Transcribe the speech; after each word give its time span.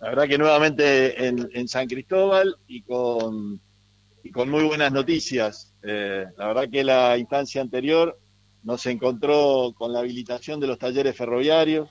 La 0.00 0.10
verdad 0.10 0.28
que 0.28 0.38
nuevamente 0.38 1.26
en, 1.26 1.66
San 1.66 1.88
Cristóbal 1.88 2.56
y 2.68 2.82
con, 2.82 3.60
muy 4.46 4.64
buenas 4.64 4.92
noticias. 4.92 5.74
Eh, 5.82 6.24
la 6.36 6.46
verdad 6.46 6.70
que 6.70 6.84
la 6.84 7.18
instancia 7.18 7.60
anterior 7.60 8.16
nos 8.62 8.86
encontró 8.86 9.74
con 9.76 9.92
la 9.92 9.98
habilitación 9.98 10.60
de 10.60 10.68
los 10.68 10.78
talleres 10.78 11.16
ferroviarios, 11.16 11.90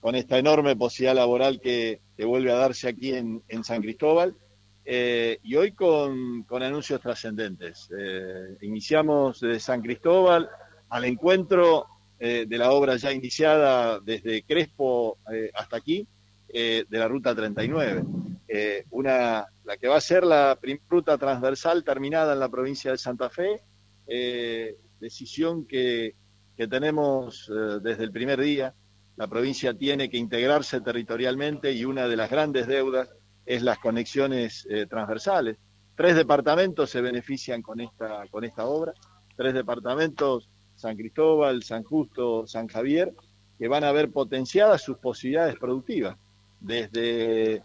con 0.00 0.14
esta 0.16 0.38
enorme 0.38 0.76
posibilidad 0.76 1.14
laboral 1.14 1.60
que, 1.60 2.00
vuelve 2.18 2.52
a 2.52 2.56
darse 2.56 2.88
aquí 2.88 3.14
en, 3.14 3.42
San 3.64 3.80
Cristóbal, 3.80 4.36
eh, 4.84 5.38
y 5.42 5.54
hoy 5.56 5.72
con, 5.72 6.44
anuncios 6.50 7.00
trascendentes. 7.00 7.88
Eh, 7.98 8.58
iniciamos 8.60 9.40
desde 9.40 9.60
San 9.60 9.80
Cristóbal 9.80 10.50
al 10.90 11.04
encuentro 11.06 11.86
de 12.18 12.46
la 12.56 12.72
obra 12.72 12.96
ya 12.96 13.12
iniciada 13.12 14.00
desde 14.00 14.42
Crespo 14.42 15.18
hasta 15.54 15.76
aquí, 15.76 16.06
de 16.56 16.98
la 16.98 17.06
Ruta 17.06 17.34
39. 17.34 18.04
una, 18.90 19.46
la 19.64 19.76
que 19.76 19.88
va 19.88 19.96
a 19.96 20.00
ser 20.00 20.24
la 20.24 20.58
ruta 20.88 21.18
transversal 21.18 21.84
terminada 21.84 22.32
en 22.32 22.40
la 22.40 22.48
provincia 22.48 22.90
de 22.90 22.98
Santa 22.98 23.28
Fe, 23.28 23.62
decisión 24.98 25.66
que, 25.66 26.14
que 26.56 26.66
tenemos 26.66 27.50
desde 27.82 28.04
el 28.04 28.12
primer 28.12 28.40
día 28.40 28.74
la 29.16 29.28
provincia 29.28 29.72
tiene 29.72 30.10
que 30.10 30.18
integrarse 30.18 30.82
territorialmente 30.82 31.72
y 31.72 31.86
una 31.86 32.06
de 32.06 32.16
las 32.16 32.30
grandes 32.30 32.66
deudas 32.66 33.08
es 33.46 33.62
las 33.62 33.78
conexiones 33.78 34.66
eh, 34.68 34.86
transversales. 34.86 35.56
Tres 35.96 36.16
departamentos 36.16 36.90
se 36.90 37.00
benefician 37.00 37.62
con 37.62 37.80
esta, 37.80 38.26
con 38.30 38.44
esta 38.44 38.66
obra, 38.66 38.92
tres 39.34 39.54
departamentos, 39.54 40.50
San 40.74 40.96
Cristóbal, 40.96 41.62
San 41.62 41.82
Justo, 41.82 42.46
San 42.46 42.68
Javier, 42.68 43.14
que 43.58 43.68
van 43.68 43.84
a 43.84 43.92
ver 43.92 44.10
potenciadas 44.10 44.82
sus 44.82 44.98
posibilidades 44.98 45.56
productivas, 45.56 46.18
desde 46.60 47.62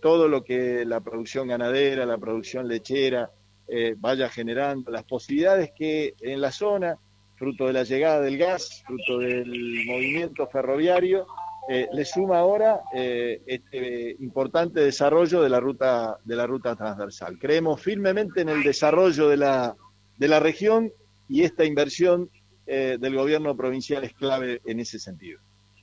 todo 0.00 0.28
lo 0.28 0.42
que 0.42 0.84
la 0.84 1.00
producción 1.00 1.48
ganadera, 1.48 2.06
la 2.06 2.18
producción 2.18 2.66
lechera 2.66 3.30
eh, 3.68 3.94
vaya 3.96 4.28
generando, 4.28 4.90
las 4.90 5.04
posibilidades 5.04 5.70
que 5.76 6.14
en 6.20 6.40
la 6.40 6.50
zona 6.50 6.96
fruto 7.36 7.66
de 7.66 7.72
la 7.72 7.84
llegada 7.84 8.20
del 8.20 8.36
gas, 8.36 8.82
fruto 8.86 9.18
del 9.18 9.46
movimiento 9.86 10.46
ferroviario, 10.48 11.26
eh, 11.68 11.88
le 11.92 12.04
suma 12.04 12.38
ahora 12.38 12.80
eh, 12.92 13.42
este 13.46 14.16
importante 14.18 14.80
desarrollo 14.80 15.40
de 15.40 15.48
la 15.48 15.60
ruta 15.60 16.18
de 16.24 16.34
la 16.34 16.46
ruta 16.46 16.74
transversal. 16.74 17.38
Creemos 17.38 17.80
firmemente 17.80 18.40
en 18.40 18.48
el 18.48 18.62
desarrollo 18.62 19.28
de 19.28 19.36
la, 19.36 19.76
de 20.16 20.28
la 20.28 20.40
región 20.40 20.92
y 21.28 21.44
esta 21.44 21.64
inversión 21.64 22.28
eh, 22.66 22.98
del 23.00 23.14
gobierno 23.14 23.56
provincial 23.56 24.02
es 24.02 24.14
clave 24.14 24.60
en 24.64 24.80
ese 24.80 24.98
sentido. 24.98 25.40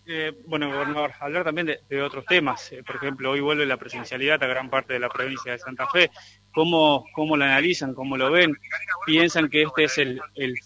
Eh, 0.09 0.31
bueno, 0.45 0.71
gobernador, 0.71 1.11
hablar 1.19 1.43
también 1.43 1.67
de, 1.89 2.01
otros 2.01 2.23
temas. 2.25 2.71
Eh, 2.71 2.81
por 2.81 2.95
ejemplo, 2.95 3.31
hoy 3.31 3.41
vuelve 3.41 3.65
la 3.65 3.75
presencialidad 3.75 4.41
a 4.41 4.47
gran 4.47 4.69
parte 4.69 4.93
de 4.93 4.99
la 4.99 5.09
provincia 5.09 5.51
de 5.51 5.59
Santa 5.59 5.85
Fe. 5.87 6.09
¿Cómo, 6.53 7.03
cómo 7.13 7.35
lo 7.35 7.43
analizan? 7.43 7.93
¿Cómo 7.93 8.15
lo 8.15 8.31
ven? 8.31 8.55
¿Piensan 9.05 9.49
que 9.49 9.63
este 9.63 9.83
es 9.83 9.97
el, 9.97 10.21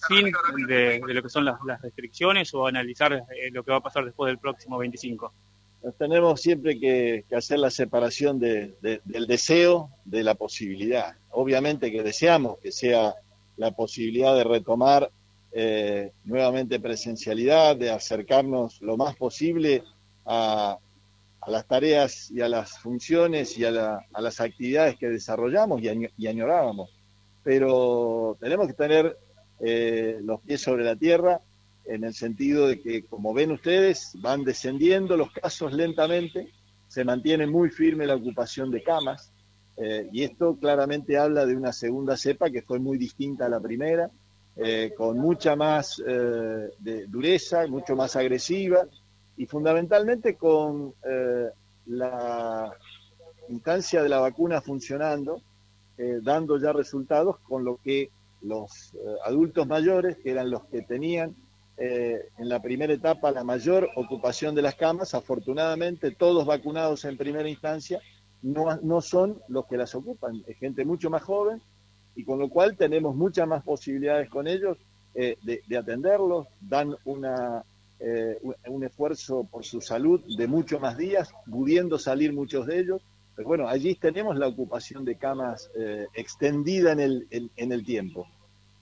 fin 0.07 0.31
de, 0.67 1.01
lo 1.03 1.23
que 1.23 1.29
son 1.29 1.45
las, 1.45 1.57
restricciones 1.81 2.53
o 2.53 2.67
analizar 2.67 3.13
eh, 3.13 3.49
lo 3.51 3.63
que 3.63 3.71
va 3.71 3.77
a 3.77 3.81
pasar 3.81 4.05
después 4.05 4.29
del 4.29 4.37
próximo 4.37 4.77
25? 4.77 5.33
tenemos 5.97 6.39
siempre 6.39 6.79
que, 6.79 7.25
hacer 7.35 7.57
la 7.57 7.71
separación 7.71 8.39
del 8.39 8.75
deseo 9.27 9.89
de 10.05 10.23
la 10.23 10.35
posibilidad. 10.35 11.15
Obviamente 11.31 11.91
que 11.91 12.03
deseamos 12.03 12.59
que 12.59 12.71
sea 12.71 13.15
la 13.57 13.71
posibilidad 13.71 14.35
de 14.35 14.43
retomar 14.43 15.09
eh, 15.53 16.11
nuevamente 16.23 16.79
presencialidad, 16.79 17.75
de 17.75 17.89
acercarnos 17.89 18.81
lo 18.81 18.95
más 18.97 19.15
posible 19.15 19.83
a, 20.25 20.77
las 21.47 21.67
tareas 21.67 22.29
y 22.31 22.41
a 22.41 22.47
las 22.47 22.77
funciones 22.79 23.57
y 23.57 23.65
a, 23.65 23.71
las 23.71 24.39
actividades 24.39 24.97
que 24.97 25.09
desarrollamos 25.09 25.81
y, 25.81 26.27
añorábamos. 26.27 26.89
Pero 27.43 28.37
tenemos 28.39 28.67
que 28.67 28.73
tener 28.73 29.17
eh, 29.59 30.19
los 30.21 30.39
pies 30.41 30.61
sobre 30.61 30.83
la 30.83 30.95
tierra 30.95 31.41
en 31.85 32.03
el 32.03 32.13
sentido 32.13 32.67
de 32.67 32.79
que, 32.79 33.05
como 33.05 33.33
ven 33.33 33.51
ustedes, 33.51 34.11
van 34.21 34.43
descendiendo 34.43 35.17
los 35.17 35.31
casos 35.31 35.73
lentamente, 35.73 36.49
se 36.87 37.03
mantiene 37.03 37.47
muy 37.47 37.69
firme 37.69 38.05
la 38.05 38.15
ocupación 38.15 38.69
de 38.69 38.83
camas, 38.83 39.31
eh, 39.77 40.07
y 40.11 40.23
esto 40.23 40.57
claramente 40.57 41.17
habla 41.17 41.45
de 41.45 41.55
una 41.55 41.73
segunda 41.73 42.15
cepa 42.15 42.49
que 42.51 42.61
fue 42.61 42.79
muy 42.79 42.97
distinta 42.97 43.47
a 43.47 43.49
la 43.49 43.59
primera, 43.59 44.11
eh, 44.63 44.93
con 44.95 45.17
mucha 45.17 45.55
más 45.55 45.99
eh, 46.05 46.69
dureza, 47.07 47.65
mucho 47.65 47.95
más 47.95 48.15
agresiva 48.15 48.85
y 49.35 49.47
fundamentalmente 49.47 50.35
con 50.35 50.93
eh, 51.03 51.49
la 51.87 52.71
instancia 53.49 54.03
de 54.03 54.09
la 54.09 54.19
vacuna 54.19 54.61
funcionando, 54.61 55.41
dando 56.23 56.57
ya 56.57 56.73
resultados 56.73 57.37
con 57.39 57.63
lo 57.63 57.77
que 57.77 58.09
los 58.41 58.93
adultos 59.23 59.67
mayores, 59.67 60.17
que 60.17 60.31
eran 60.31 60.49
los 60.49 60.63
que 60.65 60.81
tenían 60.81 61.35
en 61.77 62.49
la 62.49 62.59
primera 62.59 62.93
etapa 62.93 63.31
la 63.31 63.43
mayor 63.43 63.89
ocupación 63.95 64.55
de 64.55 64.63
las 64.63 64.75
camas, 64.75 65.13
afortunadamente 65.13 66.11
todos 66.11 66.45
vacunados 66.45 67.05
en 67.05 67.17
primera 67.17 67.47
instancia, 67.49 67.99
no, 68.41 68.79
no 68.81 69.01
son 69.01 69.41
los 69.47 69.67
que 69.67 69.77
las 69.77 69.93
ocupan, 69.93 70.43
es 70.47 70.57
gente 70.57 70.85
mucho 70.85 71.11
más 71.11 71.21
joven 71.21 71.61
y 72.15 72.23
con 72.23 72.39
lo 72.39 72.49
cual 72.49 72.75
tenemos 72.75 73.15
muchas 73.15 73.47
más 73.47 73.63
posibilidades 73.63 74.29
con 74.29 74.47
ellos 74.47 74.77
eh, 75.13 75.37
de, 75.43 75.77
atenderlos, 75.77 76.47
dan 76.61 76.95
una, 77.03 77.63
eh, 77.99 78.37
un 78.67 78.83
esfuerzo 78.83 79.45
por 79.49 79.65
su 79.65 79.81
salud 79.81 80.21
de 80.37 80.47
muchos 80.47 80.79
más 80.79 80.97
días, 80.97 81.33
pudiendo 81.49 81.99
salir 81.99 82.31
muchos 82.33 82.65
de 82.65 82.79
ellos. 82.79 83.01
Pero 83.35 83.47
bueno, 83.47 83.67
allí 83.67 83.95
tenemos 83.95 84.37
la 84.37 84.47
ocupación 84.47 85.03
de 85.03 85.15
camas 85.15 85.69
eh, 85.75 86.07
extendida 86.13 86.93
en 86.93 86.99
el, 86.99 87.27
en, 87.29 87.71
el 87.71 87.85
tiempo. 87.85 88.27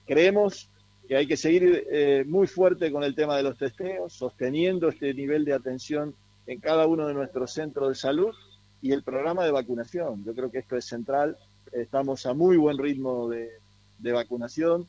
Creemos 0.06 0.68
que 1.08 1.16
hay 1.16 1.26
que 1.26 1.36
seguir 1.36 2.24
muy 2.26 2.46
fuerte 2.46 2.92
con 2.92 3.02
el 3.02 3.16
tema 3.16 3.36
de 3.36 3.42
los 3.42 3.58
testeos, 3.58 4.12
sosteniendo 4.12 4.88
este 4.88 5.12
nivel 5.12 5.44
de 5.44 5.54
atención 5.54 6.14
en 6.46 6.60
cada 6.60 6.86
uno 6.86 7.08
de 7.08 7.14
nuestros 7.14 7.52
centros 7.52 7.88
de 7.88 7.94
salud 7.96 8.32
y 8.80 8.92
el 8.92 9.02
programa 9.02 9.44
de 9.44 9.50
vacunación. 9.50 10.24
Yo 10.24 10.34
creo 10.34 10.52
que 10.52 10.58
esto 10.58 10.76
es 10.76 10.84
central 10.84 11.36
Estamos 11.72 12.26
a 12.26 12.34
muy 12.34 12.56
buen 12.56 12.78
ritmo 12.78 13.28
de, 13.28 13.50
vacunación. 14.12 14.88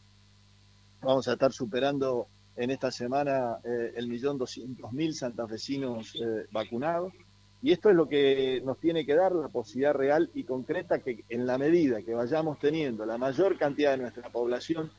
Vamos 1.01 1.27
a 1.27 1.33
estar 1.33 1.51
superando 1.51 2.27
en 2.55 2.71
esta 2.71 2.89
semana 2.89 3.59
eh, 3.63 3.93
el 3.95 4.07
millón 4.07 4.39
doscientos 4.39 4.91
mil 4.91 5.13
santafesinos 5.13 6.15
eh, 6.15 6.47
vacunados. 6.51 7.13
Y 7.61 7.71
esto 7.71 7.91
es 7.91 7.95
lo 7.95 8.09
que 8.09 8.61
nos 8.65 8.79
tiene 8.79 9.05
que 9.05 9.13
dar 9.13 9.31
la 9.33 9.47
posibilidad 9.49 9.93
real 9.93 10.31
y 10.33 10.43
concreta 10.43 10.99
que 10.99 11.23
en 11.29 11.45
la 11.45 11.59
medida 11.59 12.01
que 12.01 12.15
vayamos 12.15 12.57
teniendo 12.57 13.05
la 13.05 13.19
mayor 13.19 13.59
cantidad 13.59 13.91
de 13.91 13.97
nuestra 13.97 14.29
población 14.31 14.91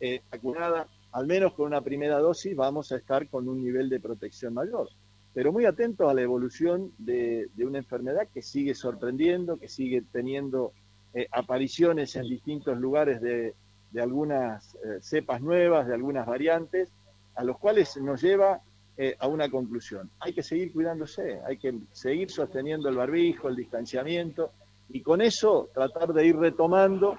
eh, 0.00 0.22
vacunada, 0.32 0.88
al 1.12 1.28
menos 1.28 1.52
con 1.52 1.66
una 1.66 1.82
primera 1.82 2.18
dosis, 2.18 2.56
vamos 2.56 2.90
a 2.90 2.96
estar 2.96 3.28
con 3.28 3.48
un 3.48 3.62
nivel 3.62 3.88
de 3.88 4.00
protección 4.00 4.54
mayor. 4.54 4.88
Pero 5.34 5.52
muy 5.52 5.66
atentos 5.66 6.10
a 6.10 6.14
la 6.14 6.22
evolución 6.22 6.92
de, 6.98 7.48
de 7.54 7.64
una 7.64 7.78
enfermedad 7.78 8.26
que 8.34 8.42
sigue 8.42 8.74
sorprendiendo, 8.74 9.56
que 9.56 9.68
sigue 9.68 10.02
teniendo 10.10 10.72
eh, 11.18 11.26
apariciones 11.32 12.14
en 12.14 12.28
distintos 12.28 12.78
lugares 12.78 13.20
de, 13.20 13.52
algunas 14.00 14.76
eh, 14.76 14.98
cepas 15.00 15.40
nuevas, 15.40 15.88
de 15.88 15.94
algunas 15.94 16.24
variantes, 16.24 16.92
a 17.34 17.42
los 17.42 17.58
cuales 17.58 17.96
nos 17.96 18.22
lleva 18.22 18.60
eh, 18.96 19.16
a 19.18 19.26
una 19.26 19.50
conclusión. 19.50 20.08
Hay 20.20 20.32
que 20.32 20.44
seguir 20.44 20.72
cuidándose, 20.72 21.40
hay 21.44 21.56
que 21.56 21.74
seguir 21.90 22.30
sosteniendo 22.30 22.88
el 22.88 22.94
barbijo, 22.94 23.48
el 23.48 23.56
distanciamiento, 23.56 24.52
y 24.90 25.00
con 25.00 25.20
eso 25.20 25.68
tratar 25.74 26.12
de 26.12 26.24
ir 26.24 26.36
retomando 26.36 27.18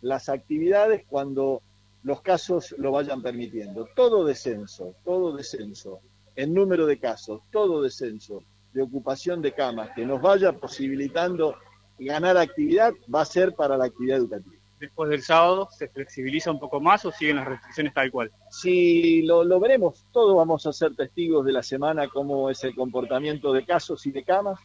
las 0.00 0.30
actividades 0.30 1.04
cuando 1.06 1.60
los 2.04 2.22
casos 2.22 2.74
lo 2.78 2.92
vayan 2.92 3.20
permitiendo. 3.20 3.86
Todo 3.96 4.24
descenso, 4.24 4.94
todo 5.04 5.36
descenso 5.36 6.00
en 6.36 6.54
número 6.54 6.86
de 6.86 6.98
casos, 6.98 7.42
todo 7.50 7.82
descenso 7.82 8.44
de 8.72 8.80
ocupación 8.80 9.42
de 9.42 9.52
camas 9.52 9.90
que 9.94 10.06
nos 10.06 10.22
vaya 10.22 10.52
posibilitando 10.52 11.56
ganar 11.98 12.36
actividad 12.36 12.92
va 13.12 13.22
a 13.22 13.26
ser 13.26 13.54
para 13.54 13.76
la 13.76 13.86
actividad 13.86 14.18
educativa. 14.18 14.56
Después 14.80 15.10
del 15.10 15.22
sábado, 15.22 15.68
¿se 15.70 15.86
flexibiliza 15.86 16.50
un 16.50 16.58
poco 16.58 16.80
más 16.80 17.04
o 17.04 17.12
siguen 17.12 17.36
las 17.36 17.46
restricciones 17.46 17.94
tal 17.94 18.10
cual? 18.10 18.32
Sí, 18.50 19.22
lo, 19.22 19.44
lo 19.44 19.60
veremos. 19.60 20.04
Todos 20.12 20.36
vamos 20.36 20.66
a 20.66 20.72
ser 20.72 20.96
testigos 20.96 21.46
de 21.46 21.52
la 21.52 21.62
semana 21.62 22.08
cómo 22.08 22.50
es 22.50 22.64
el 22.64 22.74
comportamiento 22.74 23.52
de 23.52 23.64
casos 23.64 24.04
y 24.06 24.10
de 24.10 24.24
camas. 24.24 24.58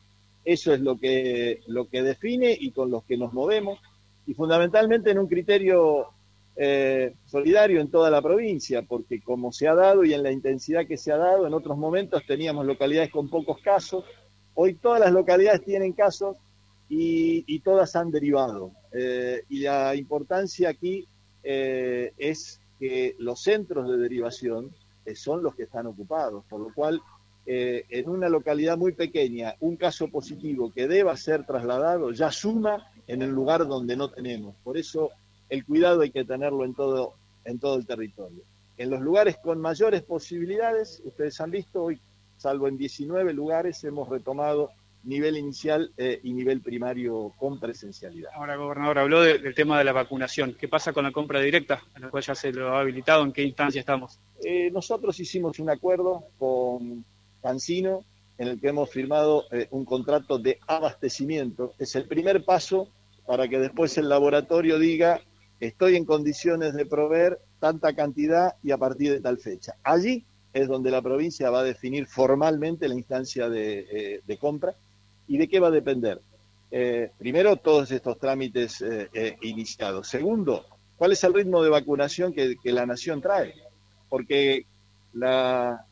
Eso 0.44 0.74
es 0.74 0.80
lo 0.80 0.98
que, 0.98 1.60
lo 1.68 1.88
que 1.88 2.02
define 2.02 2.58
y 2.60 2.72
con 2.72 2.90
los 2.90 3.04
que 3.04 3.16
nos 3.16 3.32
movemos. 3.32 3.80
Y 4.26 4.34
fundamentalmente 4.34 5.12
en 5.12 5.20
un 5.20 5.28
criterio 5.28 6.08
eh, 6.56 7.14
solidario 7.28 7.80
en 7.80 7.92
toda 7.92 8.10
la 8.10 8.20
provincia, 8.20 8.82
porque 8.82 9.22
como 9.22 9.52
se 9.52 9.68
ha 9.68 9.76
dado 9.76 10.04
y 10.04 10.16
en 10.16 10.24
la 10.24 10.32
intensidad 10.32 10.88
que 10.88 10.98
se 10.98 11.12
ha 11.12 11.18
dado, 11.18 11.46
en 11.46 11.54
otros 11.54 11.78
momentos 11.78 12.26
teníamos 12.26 12.66
localidades 12.66 13.12
con 13.12 13.30
pocos 13.30 13.60
casos, 13.62 14.04
hoy 14.56 14.74
todas 14.74 15.00
las 15.00 15.12
localidades 15.12 15.64
tienen 15.64 15.94
casos 15.94 16.38
y, 16.90 17.60
todas 17.60 17.96
han 17.96 18.12
derivado. 18.12 18.72
Eh, 18.92 19.44
y 19.50 19.60
la 19.60 19.96
importancia 19.96 20.70
aquí 20.70 21.08
eh, 21.44 22.14
es 22.18 22.62
que 22.80 23.16
los 23.20 23.42
centros 23.42 23.90
de 23.90 23.98
derivación 23.98 24.72
eh, 25.06 25.16
son 25.16 25.44
los 25.44 25.56
que 25.56 25.64
están 25.64 25.88
ocupados, 25.88 26.46
por 26.50 26.62
lo 26.62 26.74
cual 26.74 27.02
en 27.50 28.10
una 28.10 28.28
localidad 28.28 28.78
muy 28.78 28.92
pequeña 28.92 29.56
un 29.62 29.78
caso 29.78 30.10
positivo 30.10 30.70
que 30.74 30.86
deba 30.86 31.16
ser 31.16 31.46
trasladado, 31.46 32.12
ya 32.12 32.30
suma 32.30 32.92
en 33.08 33.22
el 33.22 33.30
lugar 33.30 33.66
donde 33.66 33.96
no 33.96 34.10
tenemos. 34.10 34.54
Por 34.66 34.78
eso 34.78 35.12
el 35.48 35.64
cuidado 35.64 36.02
hay 36.02 36.12
que 36.12 36.26
tenerlo 36.26 36.66
en 36.66 36.74
todo, 36.74 37.14
en 37.46 37.58
todo 37.58 37.78
el 37.78 37.86
territorio. 37.86 38.44
En 38.78 38.90
los 38.90 39.00
lugares 39.00 39.38
con 39.38 39.62
mayores 39.62 40.04
posibilidades, 40.04 41.02
ustedes 41.06 41.40
han 41.40 41.52
visto 41.52 41.84
hoy, 41.84 42.02
salvo 42.36 42.68
en 42.68 42.78
19 42.78 43.32
lugares, 43.32 43.82
hemos 43.86 44.10
retomado 44.10 44.72
nivel 45.08 45.38
inicial 45.38 45.92
eh, 45.98 46.20
y 46.22 46.34
nivel 46.34 46.62
primario 46.62 47.34
con 47.38 47.60
presencialidad. 47.60 48.32
Ahora, 48.36 48.58
gobernador, 48.58 49.00
habló 49.00 49.22
del 49.22 49.56
tema 49.56 49.78
de 49.78 49.86
la 49.86 49.94
vacunación. 49.94 50.56
¿Qué 50.60 50.68
pasa 50.68 50.92
con 50.92 51.06
la 51.06 51.12
compra 51.12 51.40
directa, 51.40 51.82
a 51.94 52.00
la 52.00 52.10
cual 52.10 52.24
ya 52.24 52.36
se 52.36 52.52
lo 52.52 52.76
ha 52.76 52.82
habilitado? 52.82 53.24
¿En 53.24 53.32
qué 53.32 53.42
instancia 53.42 53.80
estamos? 53.80 54.20
Eh, 54.44 54.70
nosotros 54.70 55.18
hicimos 55.20 55.60
un 55.60 55.70
acuerdo 55.70 56.26
con 56.38 57.06
Cancino 57.42 58.04
en 58.38 58.50
el 58.50 58.60
que 58.60 58.68
hemos 58.68 58.90
firmado 58.92 59.46
eh, 59.52 59.68
un 59.72 59.86
contrato 59.86 60.40
de 60.40 60.60
abastecimiento. 60.68 61.74
Es 61.80 61.96
el 61.96 62.06
primer 62.06 62.44
paso 62.44 62.90
para 63.26 63.48
que 63.48 63.60
después 63.60 63.98
el 63.98 64.10
laboratorio 64.10 64.78
diga 64.78 65.22
estoy 65.60 65.96
en 65.96 66.06
condiciones 66.06 66.74
de 66.74 66.86
proveer 66.86 67.40
tanta 67.60 67.96
cantidad 67.96 68.56
y 68.62 68.72
a 68.72 68.78
partir 68.78 69.14
de 69.14 69.22
tal 69.22 69.38
fecha. 69.40 69.76
Allí 69.84 70.26
es 70.54 70.68
donde 70.68 70.92
la 70.92 71.02
provincia 71.02 71.50
va 71.50 71.62
a 71.62 71.64
definir 71.64 72.08
formalmente 72.08 72.88
la 72.88 72.94
instancia 72.94 73.50
de, 73.50 74.22
de 74.24 74.38
compra 74.38 74.76
¿Y 75.28 75.38
de 75.38 75.48
qué 75.48 75.60
va 75.60 75.68
a 75.68 75.72
depender? 75.72 76.22
Eh, 76.70 77.12
primero, 77.18 77.56
todos 77.58 77.92
estos 77.92 78.18
trámites 78.20 78.82
eh, 78.82 79.10
eh, 79.14 79.38
iniciados. 79.42 80.08
Segundo, 80.08 80.66
¿cuál 80.98 81.14
es 81.14 81.24
el 81.24 81.34
ritmo 81.34 81.64
de 81.64 81.70
vacunación 81.70 82.34
que, 82.34 82.58
la 82.66 82.86
Nación 82.86 83.22
trae? 83.22 83.54
Porque 84.10 84.66
la 85.14 85.86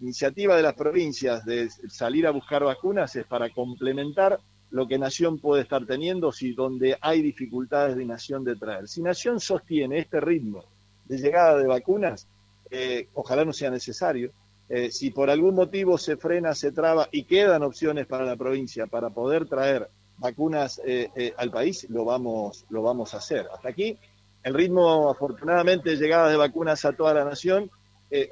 iniciativa 0.00 0.56
de 0.56 0.62
las 0.62 0.74
provincias 0.74 1.44
de 1.44 1.68
salir 1.88 2.26
a 2.26 2.30
buscar 2.30 2.64
vacunas 2.64 3.14
es 3.16 3.26
para 3.26 3.50
complementar 3.50 4.40
lo 4.70 4.88
que 4.88 4.98
Nación 4.98 5.38
puede 5.38 5.62
estar 5.62 5.86
teniendo 5.86 6.32
si 6.32 6.52
donde 6.52 6.96
hay 7.00 7.22
dificultades 7.22 7.96
de 7.96 8.04
Nación 8.04 8.44
de 8.44 8.56
traer. 8.56 8.88
Si 8.88 9.02
Nación 9.02 9.40
sostiene 9.40 9.98
este 9.98 10.20
ritmo 10.20 10.64
de 11.04 11.18
llegada 11.18 11.58
de 11.58 11.66
vacunas, 11.66 12.26
ojalá 13.12 13.44
no 13.44 13.52
sea 13.52 13.70
necesario, 13.70 14.32
eh, 14.68 14.90
si 14.90 15.10
por 15.10 15.28
algún 15.28 15.54
motivo 15.54 15.98
se 15.98 16.16
frena, 16.16 16.54
se 16.54 16.72
traba 16.72 17.08
y 17.12 17.24
quedan 17.24 17.62
opciones 17.62 18.06
para 18.06 18.24
la 18.24 18.36
provincia 18.36 18.86
para 18.86 19.10
poder 19.10 19.46
traer 19.46 19.90
vacunas 20.16 20.80
eh, 20.86 21.10
eh, 21.14 21.34
al 21.36 21.50
país, 21.50 21.86
lo 21.90 22.04
vamos, 22.04 22.64
lo 22.70 22.82
vamos 22.82 23.12
a 23.14 23.18
hacer. 23.18 23.46
Hasta 23.52 23.68
aquí, 23.68 23.98
el 24.42 24.54
ritmo, 24.54 25.10
afortunadamente, 25.10 25.90
de 25.90 25.96
llegada 25.96 26.30
de 26.30 26.36
vacunas 26.36 26.84
a 26.84 26.92
toda 26.92 27.14
la 27.14 27.24
nación 27.24 27.70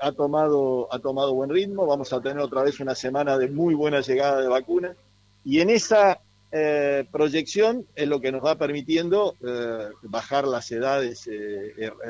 ha, 0.00 0.12
tomado, 0.12 0.86
ha 0.92 1.00
tomado 1.00 1.34
buen 1.34 1.50
ritmo. 1.50 1.86
Vamos 1.86 2.12
a 2.12 2.20
tener 2.20 2.38
otra 2.38 2.62
vez 2.62 2.78
una 2.78 2.94
semana 2.94 3.36
de 3.36 3.48
muy 3.48 3.74
buena 3.74 4.00
llegada 4.00 4.40
de 4.40 4.46
vacunas. 4.46 4.96
Y 5.44 5.60
en 5.60 5.70
esa 5.70 6.20
proyección 7.10 7.86
es 7.96 8.06
lo 8.06 8.20
que 8.20 8.30
nos 8.30 8.44
va 8.44 8.56
permitiendo 8.56 9.34
bajar 10.02 10.46
las 10.46 10.70
edades 10.70 11.28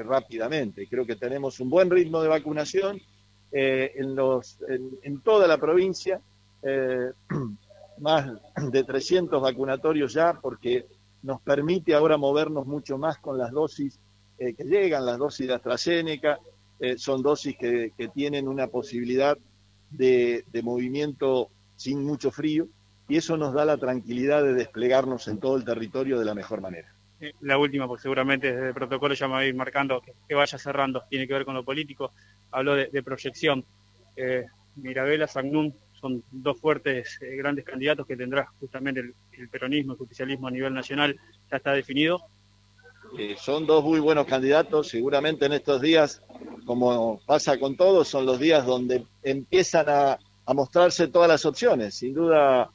rápidamente. 0.05 0.87
Creo 0.87 1.07
que 1.07 1.17
tenemos 1.17 1.61
un 1.61 1.71
buen 1.71 1.89
ritmo 1.89 2.21
de 2.21 2.29
vacunación 2.29 3.01
eh, 3.53 3.93
en, 3.97 4.15
los, 4.15 4.59
en, 4.69 5.21
toda 5.21 5.47
la 5.47 5.59
provincia, 5.59 6.21
eh, 6.63 7.13
más 7.99 8.31
de 8.71 8.85
300 8.85 9.43
vacunatorios 9.43 10.15
ya, 10.15 10.39
porque 10.41 10.87
nos 11.23 11.41
permite 11.43 11.95
ahora 11.95 12.17
movernos 12.17 12.67
mucho 12.67 12.99
más 12.99 13.19
con 13.19 13.39
las 13.39 13.53
dosis 13.53 14.01
eh, 14.39 14.55
que 14.55 14.65
llegan, 14.65 15.05
las 15.05 15.19
dosis 15.19 15.47
de 15.47 15.55
AstraZeneca, 15.55 16.39
son 16.97 17.23
dosis 17.23 17.57
que, 17.57 17.93
tienen 18.13 18.49
una 18.49 18.67
posibilidad 18.67 19.39
de, 19.91 20.45
de 20.51 20.63
movimiento 20.65 21.49
sin 21.77 22.05
mucho 22.05 22.33
frío, 22.33 22.67
y 23.09 23.19
eso 23.19 23.37
nos 23.37 23.55
da 23.55 23.65
la 23.65 23.77
tranquilidad 23.77 24.43
de 24.43 24.55
desplegarnos 24.55 25.29
en 25.29 25.39
todo 25.39 25.57
el 25.57 25.65
territorio 25.65 26.19
de 26.19 26.25
la 26.25 26.35
mejor 26.35 26.61
manera. 26.61 26.93
La 27.41 27.57
última, 27.57 27.87
porque 27.87 28.03
seguramente 28.03 28.53
desde 28.53 28.69
el 28.69 28.75
protocolo 28.75 29.15
ya 29.15 29.29
me 29.29 29.35
va 29.35 29.39
a 29.41 29.47
ir 29.47 29.55
marcando 29.55 30.03
que, 30.27 30.35
vaya 30.35 30.59
cerrando, 30.59 31.05
tiene 31.09 31.29
que 31.29 31.35
ver 31.35 31.45
con 31.45 31.55
lo 31.55 31.65
político, 31.65 32.13
habló 32.53 32.75
de, 32.77 33.03
proyección. 33.03 33.65
Eh, 34.17 34.45
Mirabela, 34.77 35.27
Sagnum 35.27 35.73
son 36.01 36.23
dos 36.31 36.59
fuertes, 36.61 37.19
eh, 37.21 37.37
grandes 37.37 37.65
candidatos 37.65 38.07
que 38.07 38.17
tendrá 38.17 38.47
justamente 38.61 39.01
el, 39.01 39.49
peronismo, 39.49 39.93
el 39.93 39.99
justicialismo 39.99 40.49
a 40.49 40.51
nivel 40.51 40.75
nacional, 40.75 41.19
ya 41.51 41.57
está 41.57 41.73
definido. 41.73 42.21
Eh, 43.19 43.37
son 43.39 43.67
dos 43.67 43.85
muy 43.85 44.01
buenos 44.01 44.27
candidatos, 44.27 44.89
seguramente 44.89 45.47
en 45.47 45.53
estos 45.53 45.81
días, 45.81 46.23
como 46.65 47.21
pasa 47.27 47.59
con 47.59 47.77
todos, 47.77 48.09
son 48.09 48.25
los 48.25 48.39
días 48.39 48.65
donde 48.65 49.05
empiezan 49.23 49.87
a, 49.89 50.19
mostrarse 50.55 51.09
todas 51.09 51.29
las 51.29 51.47
opciones. 51.47 51.95
Sin 51.95 52.13
duda, 52.13 52.71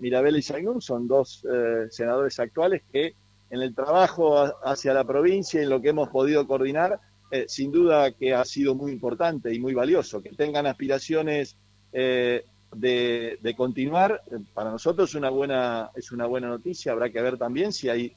Mirabel 0.00 0.36
y 0.36 0.42
Sagnum 0.42 0.82
son 0.82 1.08
dos 1.08 1.46
senadores 1.88 2.38
actuales 2.38 2.82
que 2.92 3.14
en 3.48 3.62
el 3.62 3.74
trabajo 3.74 4.52
hacia 4.64 4.92
la 4.92 5.04
provincia 5.04 5.60
y 5.60 5.64
en 5.64 5.70
lo 5.70 5.80
que 5.80 5.90
hemos 5.90 6.08
podido 6.08 6.46
coordinar, 6.46 7.00
eh, 7.28 7.46
sin 7.48 7.72
duda 7.72 8.12
que 8.12 8.32
ha 8.32 8.44
sido 8.44 8.74
muy 8.76 8.92
importante 8.92 9.52
y 9.52 9.58
muy 9.58 9.74
valioso. 9.74 10.22
Que 10.22 10.30
tengan 10.30 10.66
aspiraciones 10.66 11.56
eh, 11.92 12.44
de, 12.72 13.54
continuar, 13.56 14.22
eh, 14.30 14.38
para 14.54 14.70
nosotros 14.70 15.14
una, 15.16 15.30
buena, 15.30 15.90
es 15.96 16.12
una 16.12 16.26
buena 16.26 16.48
noticia. 16.48 16.92
Habrá 16.92 17.10
que 17.10 17.20
ver 17.20 17.36
también 17.36 17.72
si 17.72 17.88
hay 17.88 18.14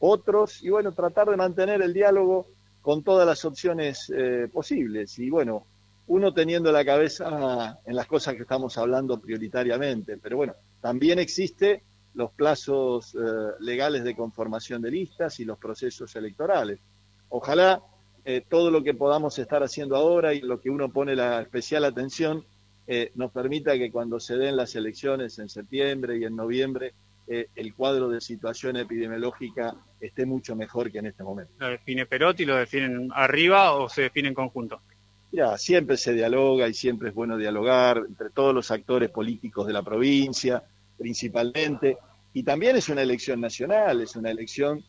otros 0.00 0.60
y 0.64 0.70
bueno, 0.70 0.90
tratar 0.90 1.30
de 1.30 1.36
mantener 1.36 1.82
el 1.82 1.92
diálogo 1.92 2.48
con 2.82 3.04
todas 3.04 3.24
las 3.24 3.44
opciones 3.44 4.12
posibles. 4.52 5.16
Y 5.20 5.30
bueno, 5.30 5.66
uno 6.08 6.34
teniendo 6.34 6.72
la 6.72 6.84
cabeza 6.84 7.78
en 7.86 7.94
las 7.94 8.08
cosas 8.08 8.34
que 8.34 8.42
estamos 8.42 8.76
hablando 8.76 9.20
prioritariamente, 9.20 10.16
pero 10.16 10.38
bueno, 10.38 10.54
también 10.80 11.20
existe 11.20 11.84
los 12.14 12.32
plazos 12.32 13.16
legales 13.60 14.02
de 14.02 14.16
conformación 14.16 14.82
de 14.82 14.90
listas 14.90 15.38
y 15.38 15.44
los 15.44 15.58
procesos 15.58 16.16
electorales. 16.16 16.80
Ojalá 17.28 17.80
eh, 18.24 18.42
todo 18.46 18.70
lo 18.70 18.82
que 18.82 18.94
podamos 18.94 19.38
estar 19.38 19.62
haciendo 19.62 19.96
ahora 19.96 20.34
y 20.34 20.40
lo 20.40 20.60
que 20.60 20.68
uno 20.68 20.90
pone 20.90 21.16
la 21.16 21.40
especial 21.40 21.84
atención 21.84 22.44
eh, 22.86 23.12
nos 23.14 23.30
permita 23.30 23.78
que 23.78 23.90
cuando 23.90 24.20
se 24.20 24.36
den 24.36 24.56
las 24.56 24.74
elecciones 24.74 25.38
en 25.38 25.48
septiembre 25.48 26.18
y 26.18 26.24
en 26.24 26.36
noviembre, 26.36 26.92
eh, 27.26 27.48
el 27.54 27.74
cuadro 27.74 28.08
de 28.08 28.20
situación 28.20 28.76
epidemiológica 28.76 29.74
esté 30.00 30.26
mucho 30.26 30.54
mejor 30.54 30.90
que 30.90 30.98
en 30.98 31.06
este 31.06 31.22
momento. 31.22 31.52
¿Lo 31.58 31.68
define 31.68 32.06
Perotti, 32.06 32.44
lo 32.44 32.56
definen 32.56 33.08
arriba 33.14 33.72
o 33.72 33.88
se 33.88 34.02
define 34.02 34.28
en 34.28 34.34
conjunto? 34.34 34.80
Ya, 35.32 35.56
siempre 35.56 35.96
se 35.96 36.12
dialoga 36.12 36.68
y 36.68 36.74
siempre 36.74 37.10
es 37.10 37.14
bueno 37.14 37.36
dialogar 37.36 38.02
entre 38.06 38.30
todos 38.30 38.52
los 38.52 38.70
actores 38.70 39.10
políticos 39.10 39.66
de 39.66 39.72
la 39.72 39.82
provincia, 39.82 40.62
principalmente, 40.98 41.96
y 42.34 42.42
también 42.42 42.76
es 42.76 42.88
una 42.88 43.02
elección 43.02 43.40
nacional, 43.40 44.00
es 44.00 44.16
una 44.16 44.30
elección 44.30 44.84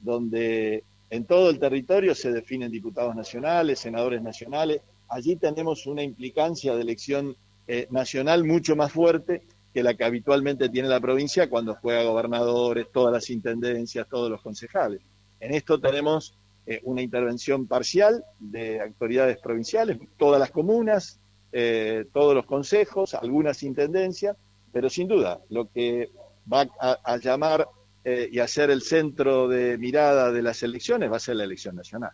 donde 0.00 0.84
en 1.10 1.24
todo 1.24 1.50
el 1.50 1.58
territorio 1.58 2.14
se 2.14 2.32
definen 2.32 2.70
diputados 2.70 3.14
nacionales, 3.14 3.78
senadores 3.78 4.22
nacionales. 4.22 4.80
Allí 5.08 5.36
tenemos 5.36 5.86
una 5.86 6.02
implicancia 6.02 6.74
de 6.74 6.82
elección 6.82 7.36
eh, 7.68 7.86
nacional 7.90 8.44
mucho 8.44 8.74
más 8.74 8.92
fuerte 8.92 9.42
que 9.72 9.82
la 9.82 9.94
que 9.94 10.04
habitualmente 10.04 10.68
tiene 10.68 10.88
la 10.88 11.00
provincia 11.00 11.48
cuando 11.48 11.74
juega 11.74 12.02
gobernadores, 12.02 12.86
todas 12.92 13.12
las 13.12 13.30
intendencias, 13.30 14.08
todos 14.08 14.30
los 14.30 14.40
concejales. 14.40 15.02
En 15.38 15.54
esto 15.54 15.78
tenemos 15.78 16.34
eh, 16.66 16.80
una 16.84 17.02
intervención 17.02 17.66
parcial 17.66 18.24
de 18.40 18.80
autoridades 18.80 19.38
provinciales, 19.38 19.98
todas 20.16 20.40
las 20.40 20.50
comunas, 20.50 21.20
eh, 21.52 22.06
todos 22.12 22.34
los 22.34 22.46
consejos, 22.46 23.14
algunas 23.14 23.62
intendencias, 23.62 24.36
pero 24.72 24.90
sin 24.90 25.06
duda 25.06 25.40
lo 25.50 25.70
que 25.70 26.10
va 26.52 26.66
a 26.80 27.16
llamar 27.18 27.66
eh, 28.08 28.28
y 28.30 28.38
hacer 28.38 28.70
el 28.70 28.82
centro 28.82 29.48
de 29.48 29.78
mirada 29.78 30.30
de 30.30 30.40
las 30.40 30.62
elecciones 30.62 31.10
va 31.10 31.16
a 31.16 31.18
ser 31.18 31.34
la 31.34 31.42
elección 31.42 31.74
nacional. 31.74 32.12